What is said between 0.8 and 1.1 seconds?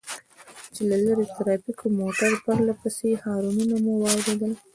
له